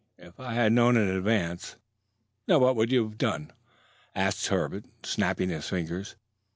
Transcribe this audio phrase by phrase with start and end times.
[0.17, 1.75] If I had known in advance"
[2.47, 3.51] "Now what would you have done?"
[4.15, 6.15] asked Herbert, snapping his fingers.